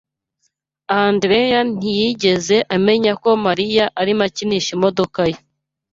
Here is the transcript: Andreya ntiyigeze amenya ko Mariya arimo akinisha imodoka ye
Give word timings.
Andreya 1.03 1.59
ntiyigeze 1.73 2.57
amenya 2.75 3.13
ko 3.23 3.29
Mariya 3.45 3.85
arimo 4.01 4.21
akinisha 4.27 4.69
imodoka 4.77 5.19
ye 5.31 5.37